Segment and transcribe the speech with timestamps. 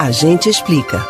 [0.00, 1.06] A gente explica.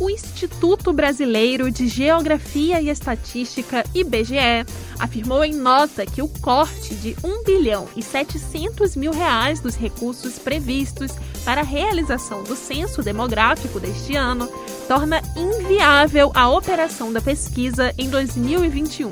[0.00, 4.66] O Instituto Brasileiro de Geografia e Estatística, IBGE,
[4.98, 10.36] afirmou em nota que o corte de 1 bilhão e 700 mil reais dos recursos
[10.36, 11.12] previstos
[11.44, 14.48] para a realização do censo demográfico deste ano
[14.88, 19.10] torna inviável a operação da pesquisa em 2021.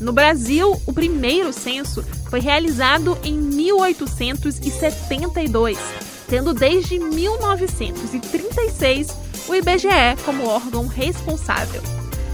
[0.00, 9.08] No Brasil, o primeiro censo foi realizado em 1872, tendo desde 1936
[9.48, 11.82] o IBGE como órgão responsável.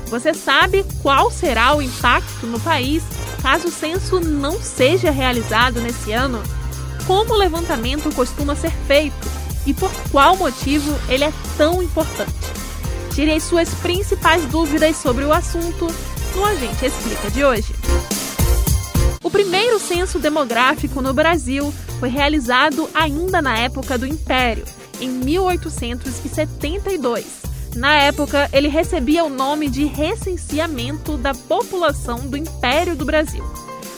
[0.07, 3.03] Você sabe qual será o impacto no país
[3.41, 6.43] caso o censo não seja realizado nesse ano?
[7.07, 9.29] Como o levantamento costuma ser feito
[9.67, 12.33] e por qual motivo ele é tão importante?
[13.15, 15.87] Tire as suas principais dúvidas sobre o assunto
[16.35, 17.73] no Agente Explica de hoje.
[19.25, 24.67] O primeiro censo demográfico no Brasil foi realizado ainda na época do Império,
[25.01, 27.25] em 1872.
[27.75, 33.43] Na época, ele recebia o nome de Recenseamento da População do Império do Brasil.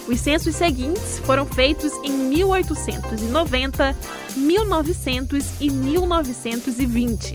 [0.06, 3.96] Os censos seguintes foram feitos em 1890,
[4.36, 7.34] 1900 e 1920.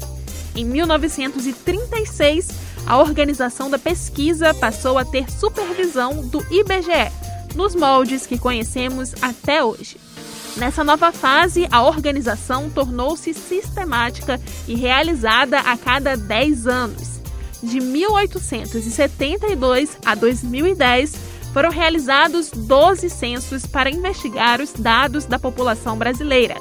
[0.56, 2.48] Em 1936,
[2.88, 7.12] a organização da pesquisa passou a ter supervisão do IBGE,
[7.56, 9.98] nos moldes que conhecemos até hoje.
[10.58, 17.22] Nessa nova fase, a organização tornou-se sistemática e realizada a cada 10 anos.
[17.64, 26.56] De 1872 a 2010, foram realizados 12 censos para investigar os dados da população brasileira,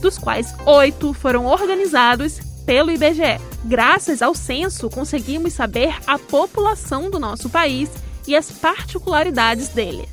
[0.00, 3.40] dos quais oito foram organizados pelo IBGE.
[3.64, 7.90] Graças ao censo, conseguimos saber a população do nosso país
[8.26, 10.08] e as particularidades dele.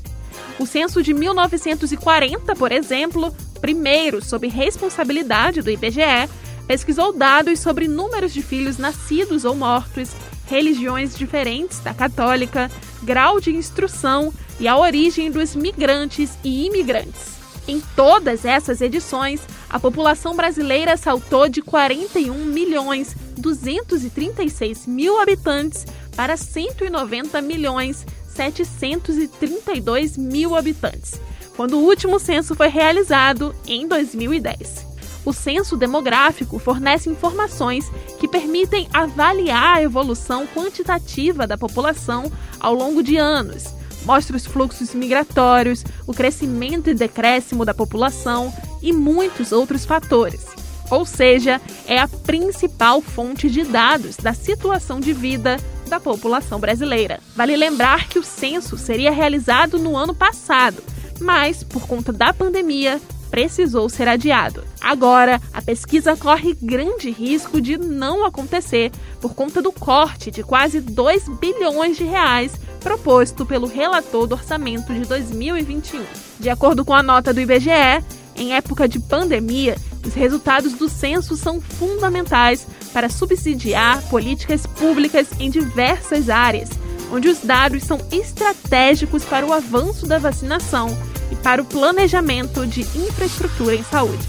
[0.60, 6.30] O censo de 1940, por exemplo, primeiro sob responsabilidade do IBGE,
[6.68, 10.12] pesquisou dados sobre números de filhos nascidos ou mortos,
[10.48, 12.70] religiões diferentes da católica,
[13.04, 17.40] grau de instrução e a origem dos migrantes e imigrantes.
[17.68, 25.86] Em todas essas edições, a população brasileira saltou de 41 milhões 236 mil habitantes
[26.16, 28.06] para 190 milhões
[28.42, 31.22] 732 mil habitantes,
[31.56, 34.88] quando o último censo foi realizado em 2010.
[35.24, 43.04] O censo demográfico fornece informações que permitem avaliar a evolução quantitativa da população ao longo
[43.04, 43.66] de anos.
[44.04, 48.52] Mostra os fluxos migratórios, o crescimento e decréscimo da população
[48.82, 50.48] e muitos outros fatores.
[50.90, 55.58] Ou seja, é a principal fonte de dados da situação de vida
[55.92, 57.20] da população brasileira.
[57.36, 60.82] Vale lembrar que o censo seria realizado no ano passado,
[61.20, 64.64] mas, por conta da pandemia, precisou ser adiado.
[64.80, 70.80] Agora, a pesquisa corre grande risco de não acontecer por conta do corte de quase
[70.80, 76.04] 2 bilhões de reais proposto pelo relator do orçamento de 2021.
[76.40, 78.02] De acordo com a nota do IBGE,
[78.42, 85.50] em época de pandemia, os resultados do censo são fundamentais para subsidiar políticas públicas em
[85.52, 86.70] diversas áreas,
[87.12, 90.90] onde os dados são estratégicos para o avanço da vacinação
[91.32, 94.28] e para o planejamento de infraestrutura em saúde.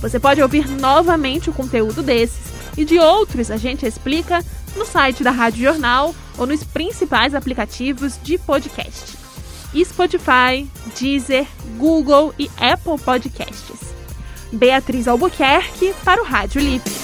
[0.00, 4.44] Você pode ouvir novamente o conteúdo desses e de outros a gente explica
[4.74, 9.23] no site da Rádio Jornal ou nos principais aplicativos de podcast.
[9.82, 10.68] Spotify,
[10.98, 11.46] Deezer,
[11.78, 13.94] Google e Apple Podcasts.
[14.52, 17.03] Beatriz Albuquerque para o Rádio Livre.